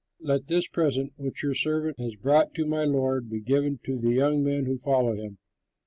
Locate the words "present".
0.67-1.13